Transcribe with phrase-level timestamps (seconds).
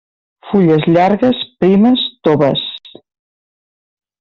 [0.51, 2.65] Fulles llargues, primes, toves.